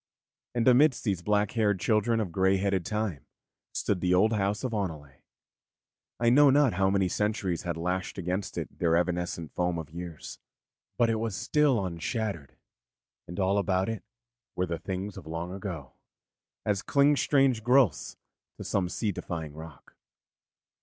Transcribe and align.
And 0.55 0.67
amidst 0.67 1.03
these 1.03 1.21
black 1.21 1.51
haired 1.51 1.79
children 1.79 2.19
of 2.19 2.31
grey 2.31 2.57
headed 2.57 2.87
Time 2.87 3.27
stood 3.71 4.01
the 4.01 4.15
old 4.15 4.33
house 4.33 4.63
of 4.63 4.73
Oneleigh. 4.73 5.21
I 6.19 6.31
know 6.31 6.49
not 6.49 6.73
how 6.73 6.89
many 6.89 7.07
centuries 7.07 7.61
had 7.61 7.77
lashed 7.77 8.17
against 8.17 8.57
it 8.57 8.79
their 8.79 8.97
evanescent 8.97 9.53
foam 9.53 9.77
of 9.77 9.91
years; 9.91 10.39
but 10.97 11.11
it 11.11 11.19
was 11.19 11.35
still 11.35 11.85
unshattered, 11.85 12.55
and 13.27 13.39
all 13.39 13.59
about 13.59 13.89
it 13.89 14.01
were 14.55 14.65
the 14.65 14.79
things 14.79 15.17
of 15.17 15.27
long 15.27 15.53
ago, 15.53 15.93
as 16.65 16.81
cling 16.81 17.15
strange 17.15 17.63
growths 17.63 18.17
to 18.57 18.63
some 18.63 18.89
sea 18.89 19.11
defying 19.11 19.53
rock. 19.53 19.95